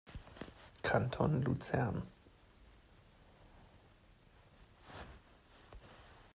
[0.81, 2.01] Kanton Luzern.